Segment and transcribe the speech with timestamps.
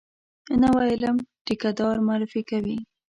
[0.61, 2.77] نوی علم ټیکه دار معرفي کوي.